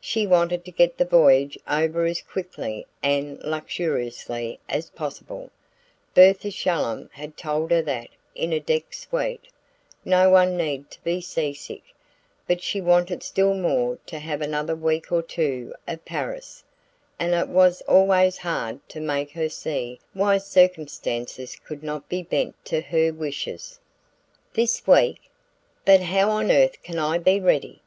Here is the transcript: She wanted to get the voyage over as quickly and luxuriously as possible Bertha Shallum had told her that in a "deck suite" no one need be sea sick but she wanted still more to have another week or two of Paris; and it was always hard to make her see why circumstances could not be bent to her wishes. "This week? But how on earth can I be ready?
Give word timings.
She 0.00 0.26
wanted 0.26 0.64
to 0.64 0.72
get 0.72 0.98
the 0.98 1.04
voyage 1.04 1.56
over 1.70 2.04
as 2.04 2.20
quickly 2.20 2.84
and 3.00 3.38
luxuriously 3.44 4.58
as 4.68 4.90
possible 4.90 5.50
Bertha 6.14 6.50
Shallum 6.50 7.10
had 7.12 7.36
told 7.36 7.70
her 7.70 7.80
that 7.82 8.08
in 8.34 8.52
a 8.52 8.58
"deck 8.58 8.92
suite" 8.92 9.46
no 10.04 10.30
one 10.30 10.56
need 10.56 10.86
be 11.04 11.20
sea 11.20 11.54
sick 11.54 11.94
but 12.48 12.60
she 12.60 12.80
wanted 12.80 13.22
still 13.22 13.54
more 13.54 13.98
to 14.06 14.18
have 14.18 14.40
another 14.40 14.74
week 14.74 15.12
or 15.12 15.22
two 15.22 15.72
of 15.86 16.04
Paris; 16.04 16.64
and 17.20 17.32
it 17.32 17.46
was 17.46 17.80
always 17.82 18.38
hard 18.38 18.80
to 18.88 18.98
make 19.00 19.30
her 19.30 19.48
see 19.48 20.00
why 20.12 20.38
circumstances 20.38 21.54
could 21.54 21.84
not 21.84 22.08
be 22.08 22.24
bent 22.24 22.56
to 22.64 22.80
her 22.80 23.12
wishes. 23.12 23.78
"This 24.54 24.84
week? 24.88 25.30
But 25.84 26.00
how 26.00 26.30
on 26.32 26.50
earth 26.50 26.82
can 26.82 26.98
I 26.98 27.18
be 27.18 27.38
ready? 27.38 27.80